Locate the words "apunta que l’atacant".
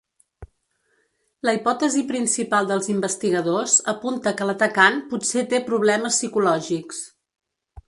3.95-4.99